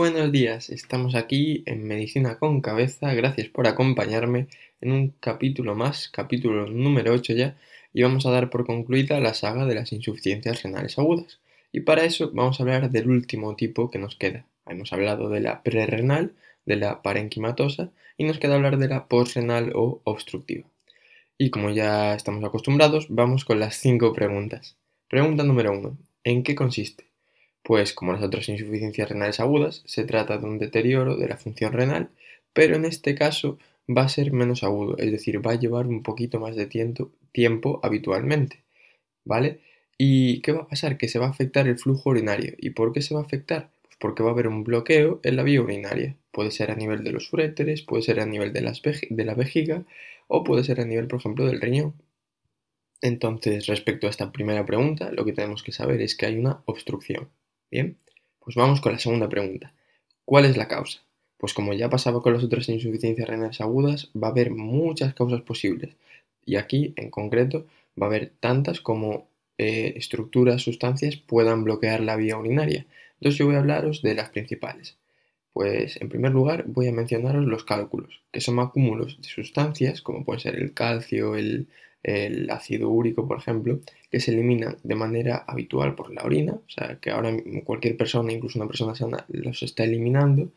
[0.00, 4.46] buenos días, estamos aquí en Medicina con Cabeza, gracias por acompañarme
[4.80, 7.58] en un capítulo más, capítulo número 8 ya,
[7.92, 11.38] y vamos a dar por concluida la saga de las insuficiencias renales agudas.
[11.70, 14.46] Y para eso vamos a hablar del último tipo que nos queda.
[14.66, 16.32] Hemos hablado de la prerrenal,
[16.64, 20.66] de la parenquimatosa, y nos queda hablar de la postrenal o obstructiva.
[21.36, 24.78] Y como ya estamos acostumbrados, vamos con las cinco preguntas.
[25.08, 25.94] Pregunta número 1.
[26.24, 27.09] ¿En qué consiste?
[27.62, 31.72] Pues como las otras insuficiencias renales agudas, se trata de un deterioro de la función
[31.72, 32.10] renal,
[32.52, 36.02] pero en este caso va a ser menos agudo, es decir, va a llevar un
[36.02, 38.64] poquito más de tiempo, habitualmente,
[39.24, 39.60] ¿vale?
[39.98, 40.96] ¿Y qué va a pasar?
[40.98, 42.54] Que se va a afectar el flujo urinario.
[42.58, 43.70] ¿Y por qué se va a afectar?
[43.82, 46.16] Pues porque va a haber un bloqueo en la vía urinaria.
[46.32, 49.84] Puede ser a nivel de los uréteres, puede ser a nivel de la vejiga
[50.28, 51.94] o puede ser a nivel, por ejemplo, del riñón.
[53.02, 56.62] Entonces, respecto a esta primera pregunta, lo que tenemos que saber es que hay una
[56.66, 57.28] obstrucción.
[57.70, 57.96] Bien,
[58.40, 59.72] pues vamos con la segunda pregunta.
[60.24, 61.00] ¿Cuál es la causa?
[61.38, 65.42] Pues como ya pasaba con las otras insuficiencias renales agudas, va a haber muchas causas
[65.42, 65.96] posibles.
[66.44, 67.66] Y aquí, en concreto,
[68.00, 72.86] va a haber tantas como eh, estructuras, sustancias puedan bloquear la vía urinaria.
[73.14, 74.96] Entonces yo voy a hablaros de las principales.
[75.52, 80.24] Pues en primer lugar voy a mencionaros los cálculos, que son acúmulos de sustancias, como
[80.24, 81.68] pueden ser el calcio, el
[82.02, 86.70] el ácido úrico, por ejemplo, que se eliminan de manera habitual por la orina, o
[86.70, 90.50] sea, que ahora cualquier persona, incluso una persona sana, los está eliminando,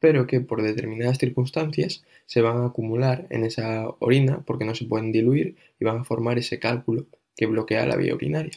[0.00, 4.84] pero que por determinadas circunstancias se van a acumular en esa orina porque no se
[4.84, 8.52] pueden diluir y van a formar ese cálculo que bloquea la vía urinaria.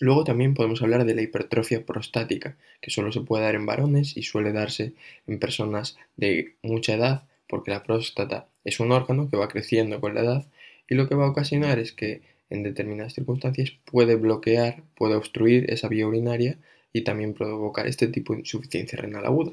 [0.00, 4.16] Luego también podemos hablar de la hipertrofia prostática, que solo se puede dar en varones
[4.16, 4.92] y suele darse
[5.26, 10.14] en personas de mucha edad, porque la próstata es un órgano que va creciendo con
[10.14, 10.46] la edad
[10.88, 15.70] y lo que va a ocasionar es que en determinadas circunstancias puede bloquear, puede obstruir
[15.70, 16.58] esa vía urinaria
[16.92, 19.52] y también provocar este tipo de insuficiencia renal aguda.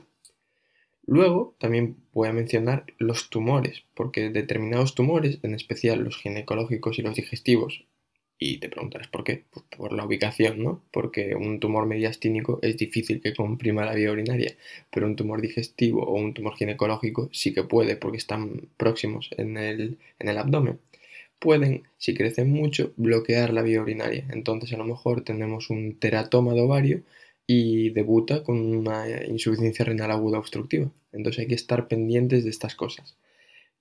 [1.06, 7.02] Luego también voy a mencionar los tumores, porque determinados tumores, en especial los ginecológicos y
[7.02, 7.84] los digestivos,
[8.40, 10.84] y te preguntarás por qué, pues por la ubicación, ¿no?
[10.92, 14.56] Porque un tumor mediastínico es difícil que comprima la vía urinaria,
[14.92, 19.58] pero un tumor digestivo o un tumor ginecológico sí que puede porque están próximos en
[19.58, 20.80] el, en el abdomen
[21.40, 24.26] pueden, si crecen mucho, bloquear la vía urinaria.
[24.32, 27.04] Entonces a lo mejor tenemos un teratoma de ovario
[27.46, 30.92] y debuta con una insuficiencia renal aguda obstructiva.
[31.12, 33.16] Entonces hay que estar pendientes de estas cosas.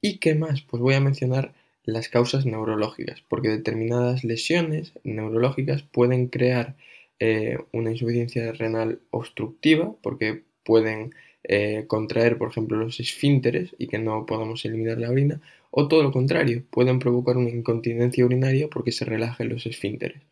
[0.01, 0.63] ¿Y qué más?
[0.63, 1.55] Pues voy a mencionar
[1.85, 6.77] las causas neurológicas, porque determinadas lesiones neurológicas pueden crear
[7.19, 13.98] eh, una insuficiencia renal obstructiva, porque pueden eh, contraer, por ejemplo, los esfínteres y que
[13.98, 18.92] no podamos eliminar la orina, o todo lo contrario, pueden provocar una incontinencia urinaria porque
[18.92, 20.22] se relajen los esfínteres.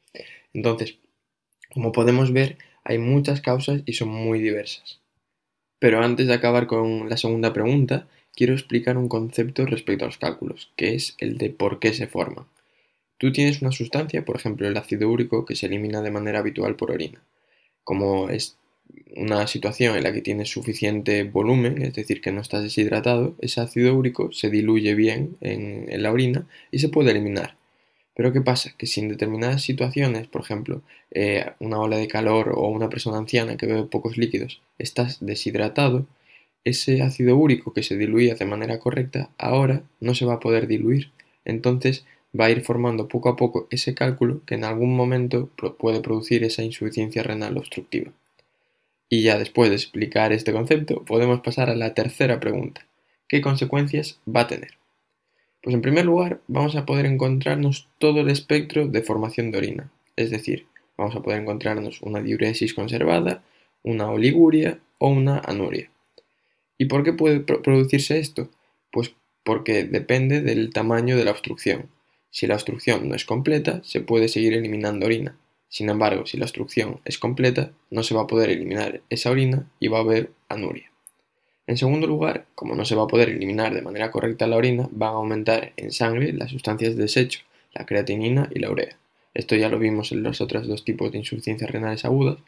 [0.52, 0.98] Entonces,
[1.72, 5.00] como podemos ver, hay muchas causas y son muy diversas.
[5.78, 10.18] Pero antes de acabar con la segunda pregunta, quiero explicar un concepto respecto a los
[10.18, 12.46] cálculos, que es el de por qué se forman.
[13.18, 16.76] Tú tienes una sustancia, por ejemplo el ácido úrico, que se elimina de manera habitual
[16.76, 17.22] por orina.
[17.84, 18.56] Como es
[19.16, 23.60] una situación en la que tienes suficiente volumen, es decir, que no estás deshidratado, ese
[23.60, 27.56] ácido úrico se diluye bien en, la orina y se puede eliminar.
[28.14, 28.74] Pero ¿qué pasa?
[28.76, 33.18] Que si en determinadas situaciones, por ejemplo, eh, una ola de calor o una persona
[33.18, 36.06] anciana que bebe pocos líquidos, estás deshidratado,
[36.64, 40.66] ese ácido úrico que se diluía de manera correcta ahora no se va a poder
[40.66, 41.10] diluir.
[41.44, 42.04] Entonces
[42.38, 46.44] va a ir formando poco a poco ese cálculo que en algún momento puede producir
[46.44, 48.12] esa insuficiencia renal obstructiva.
[49.12, 52.86] Y ya después de explicar este concepto, podemos pasar a la tercera pregunta.
[53.28, 54.78] ¿Qué consecuencias va a tener?
[55.62, 59.90] Pues en primer lugar, vamos a poder encontrarnos todo el espectro de formación de orina.
[60.14, 60.66] Es decir,
[60.96, 63.42] vamos a poder encontrarnos una diuresis conservada,
[63.82, 65.90] una oliguria o una anuria.
[66.78, 68.48] ¿Y por qué puede producirse esto?
[68.92, 71.88] Pues porque depende del tamaño de la obstrucción.
[72.30, 75.36] Si la obstrucción no es completa, se puede seguir eliminando orina.
[75.70, 79.70] Sin embargo, si la obstrucción es completa, no se va a poder eliminar esa orina
[79.78, 80.90] y va a haber anuria.
[81.68, 84.88] En segundo lugar, como no se va a poder eliminar de manera correcta la orina,
[84.90, 88.98] van a aumentar en sangre las sustancias de desecho, la creatinina y la urea.
[89.32, 92.38] Esto ya lo vimos en los otros dos tipos de insuficiencias renales agudas,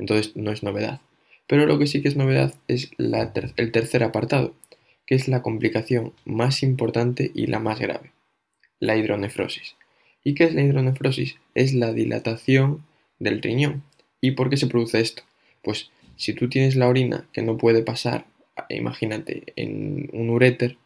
[0.00, 1.00] entonces no es novedad.
[1.46, 4.54] Pero lo que sí que es novedad es el tercer apartado,
[5.06, 8.10] que es la complicación más importante y la más grave,
[8.80, 9.76] la hidronefrosis.
[10.24, 11.36] ¿Y qué es la hidronefrosis?
[11.54, 12.84] Es la dilatación
[13.18, 13.82] del riñón.
[14.20, 15.22] ¿Y por qué se produce esto?
[15.62, 18.26] Pues si tú tienes la orina que no puede pasar,
[18.68, 20.76] imagínate, en un uréter,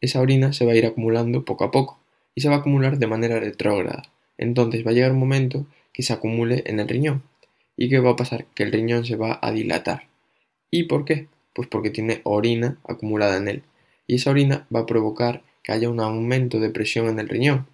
[0.00, 1.98] esa orina se va a ir acumulando poco a poco
[2.36, 4.02] y se va a acumular de manera retrógrada.
[4.38, 7.22] Entonces va a llegar un momento que se acumule en el riñón.
[7.76, 8.46] ¿Y qué va a pasar?
[8.54, 10.06] Que el riñón se va a dilatar.
[10.70, 11.26] ¿Y por qué?
[11.54, 13.62] Pues porque tiene orina acumulada en él.
[14.06, 17.66] Y esa orina va a provocar que haya un aumento de presión en el riñón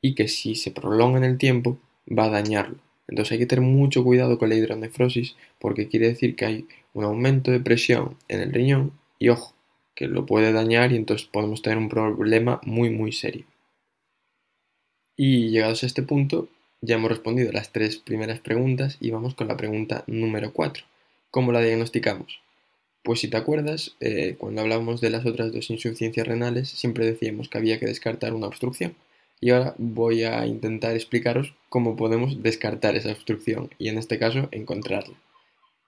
[0.00, 1.78] y que si se prolonga en el tiempo
[2.08, 2.78] va a dañarlo.
[3.08, 7.04] Entonces hay que tener mucho cuidado con la hidronefrosis porque quiere decir que hay un
[7.04, 9.54] aumento de presión en el riñón y ojo,
[9.94, 13.44] que lo puede dañar y entonces podemos tener un problema muy muy serio.
[15.16, 16.48] Y llegados a este punto,
[16.80, 20.84] ya hemos respondido las tres primeras preguntas y vamos con la pregunta número 4.
[21.30, 22.40] ¿Cómo la diagnosticamos?
[23.02, 27.48] Pues si te acuerdas, eh, cuando hablamos de las otras dos insuficiencias renales, siempre decíamos
[27.48, 28.94] que había que descartar una obstrucción.
[29.40, 34.48] Y ahora voy a intentar explicaros cómo podemos descartar esa obstrucción y en este caso
[34.50, 35.16] encontrarla.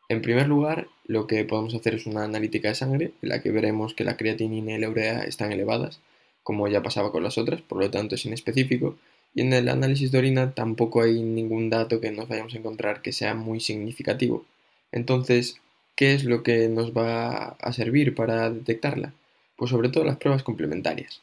[0.08, 3.52] En primer lugar, lo que podemos hacer es una analítica de sangre en la que
[3.52, 6.00] veremos que la creatinina y la urea están elevadas,
[6.42, 8.96] como ya pasaba con las otras, por lo tanto es inespecífico,
[9.34, 13.02] y en el análisis de orina tampoco hay ningún dato que nos vayamos a encontrar
[13.02, 14.44] que sea muy significativo.
[14.90, 15.60] Entonces,
[15.94, 19.12] ¿qué es lo que nos va a servir para detectarla?
[19.56, 21.20] Pues sobre todo las pruebas complementarias.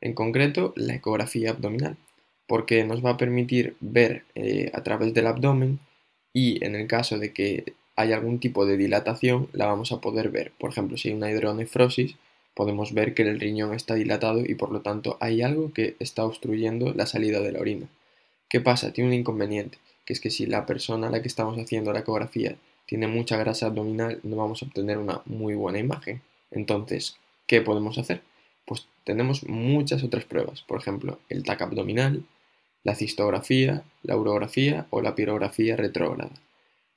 [0.00, 1.96] En concreto, la ecografía abdominal,
[2.46, 5.78] porque nos va a permitir ver eh, a través del abdomen
[6.32, 10.30] y en el caso de que haya algún tipo de dilatación, la vamos a poder
[10.30, 10.52] ver.
[10.58, 12.16] Por ejemplo, si hay una hidronefrosis,
[12.54, 16.24] podemos ver que el riñón está dilatado y por lo tanto hay algo que está
[16.24, 17.88] obstruyendo la salida de la orina.
[18.48, 18.92] ¿Qué pasa?
[18.92, 22.00] Tiene un inconveniente, que es que si la persona a la que estamos haciendo la
[22.00, 22.56] ecografía
[22.86, 26.22] tiene mucha grasa abdominal, no vamos a obtener una muy buena imagen.
[26.50, 28.22] Entonces, ¿qué podemos hacer?
[28.70, 32.22] Pues tenemos muchas otras pruebas, por ejemplo, el TAC abdominal,
[32.84, 36.30] la cistografía, la urografía o la pirografía retrógrada.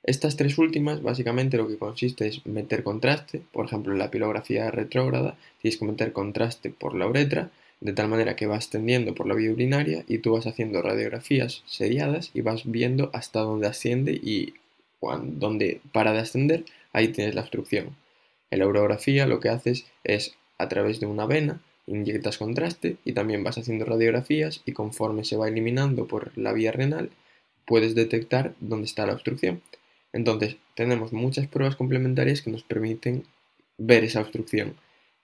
[0.04, 4.70] Estas tres últimas, básicamente lo que consiste es meter contraste, por ejemplo en la pilografía
[4.70, 7.50] retrógrada tienes que meter contraste por la uretra,
[7.80, 11.64] de tal manera que vas tendiendo por la vía urinaria y tú vas haciendo radiografías
[11.66, 14.54] seriadas y vas viendo hasta dónde asciende y
[15.00, 15.50] cuando,
[15.90, 17.96] para de ascender, ahí tienes la obstrucción.
[18.52, 23.12] En la urografía lo que haces es a través de una vena inyectas contraste y
[23.12, 27.10] también vas haciendo radiografías y conforme se va eliminando por la vía renal
[27.66, 29.62] puedes detectar dónde está la obstrucción.
[30.12, 33.24] Entonces, tenemos muchas pruebas complementarias que nos permiten
[33.78, 34.76] ver esa obstrucción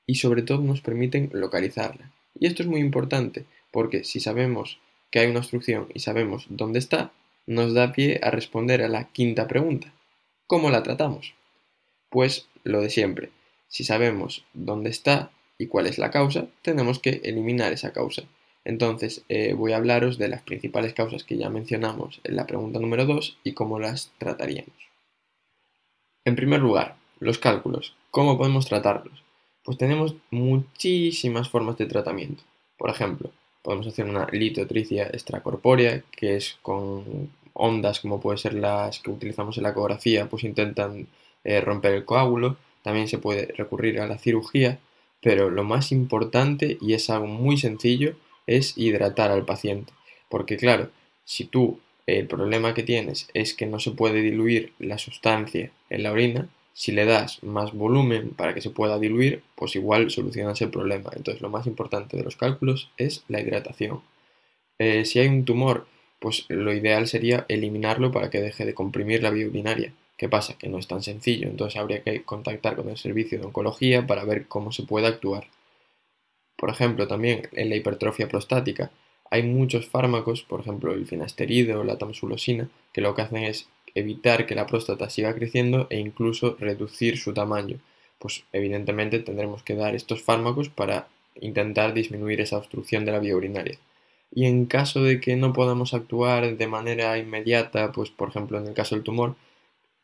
[0.06, 2.10] y sobre todo nos permiten localizarla.
[2.38, 4.78] Y esto es muy importante porque si sabemos
[5.10, 7.12] que hay una obstrucción y sabemos dónde está,
[7.46, 9.92] nos da pie a responder a la quinta pregunta.
[10.46, 11.34] ¿Cómo la tratamos?
[12.08, 13.30] Pues lo de siempre.
[13.70, 18.24] Si sabemos dónde está y cuál es la causa, tenemos que eliminar esa causa.
[18.64, 22.80] Entonces eh, voy a hablaros de las principales causas que ya mencionamos en la pregunta
[22.80, 24.74] número 2 y cómo las trataríamos.
[26.26, 27.94] En primer lugar, los cálculos.
[28.10, 29.22] ¿Cómo podemos tratarlos?
[29.64, 32.42] Pues tenemos muchísimas formas de tratamiento.
[32.76, 33.30] Por ejemplo,
[33.62, 39.56] podemos hacer una litotricia extracorpórea, que es con ondas como pueden ser las que utilizamos
[39.56, 41.06] en la ecografía, pues intentan
[41.44, 42.56] eh, romper el coágulo.
[42.82, 44.78] También se puede recurrir a la cirugía,
[45.22, 48.14] pero lo más importante, y es algo muy sencillo,
[48.46, 49.92] es hidratar al paciente.
[50.28, 50.90] Porque claro,
[51.24, 56.02] si tú el problema que tienes es que no se puede diluir la sustancia en
[56.02, 60.60] la orina, si le das más volumen para que se pueda diluir, pues igual solucionas
[60.62, 61.10] el problema.
[61.14, 64.00] Entonces lo más importante de los cálculos es la hidratación.
[64.78, 65.86] Eh, si hay un tumor,
[66.18, 69.92] pues lo ideal sería eliminarlo para que deje de comprimir la vía urinaria.
[70.20, 70.58] ¿Qué pasa?
[70.58, 74.22] Que no es tan sencillo, entonces habría que contactar con el servicio de oncología para
[74.22, 75.46] ver cómo se puede actuar.
[76.56, 78.90] Por ejemplo, también en la hipertrofia prostática
[79.30, 83.70] hay muchos fármacos, por ejemplo el finasteride o la tamsulosina, que lo que hacen es
[83.94, 87.78] evitar que la próstata siga creciendo e incluso reducir su tamaño.
[88.18, 91.08] Pues evidentemente tendremos que dar estos fármacos para
[91.40, 93.78] intentar disminuir esa obstrucción de la vía urinaria.
[94.30, 98.66] Y en caso de que no podamos actuar de manera inmediata, pues por ejemplo en
[98.66, 99.34] el caso del tumor,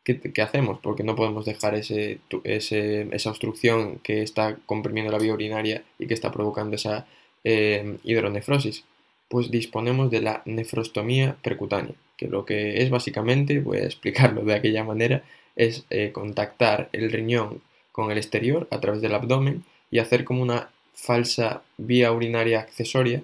[0.07, 0.79] ¿qué, hacemos?
[0.81, 6.15] Porque no podemos dejar ese, esa obstrucción que está comprimiendo la vía urinaria y que
[6.15, 7.07] está provocando esa
[7.43, 8.85] eh, hidronefrosis.
[9.29, 14.55] Pues disponemos de la nefrostomía percutánea, que lo que es básicamente, voy a explicarlo de
[14.55, 15.25] aquella manera,
[15.57, 17.61] es eh, contactar el riñón
[17.91, 23.23] con el exterior a través del abdomen y hacer como una falsa vía urinaria accesoria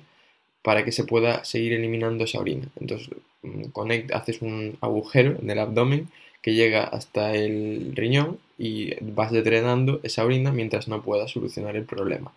[0.63, 2.67] para que se pueda seguir eliminando esa orina.
[2.81, 3.09] Entonces,
[3.43, 3.65] mm,
[4.13, 6.09] haces un agujero en el abdomen
[6.43, 11.85] que llega hasta el riñón y vas drenando esa orina mientras no puedas solucionar el
[11.85, 12.33] problema.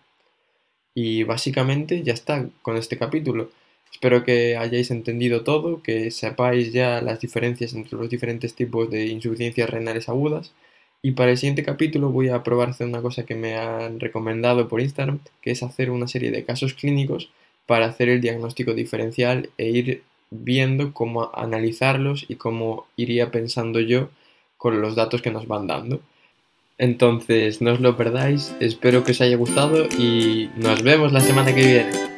[0.94, 3.50] Y básicamente ya está con este capítulo.
[3.92, 9.06] Espero que hayáis entendido todo, que sepáis ya las diferencias entre los diferentes tipos de
[9.06, 10.52] insuficiencias renales agudas.
[11.02, 14.68] Y para el siguiente capítulo voy a probar hacer una cosa que me han recomendado
[14.68, 17.30] por Instagram, que es hacer una serie de casos clínicos
[17.66, 20.02] para hacer el diagnóstico diferencial e ir
[20.44, 24.08] viendo cómo analizarlos y cómo iría pensando yo
[24.56, 26.00] con los datos que nos van dando.
[26.78, 31.54] Entonces no os lo perdáis, espero que os haya gustado y nos vemos la semana
[31.54, 32.15] que viene.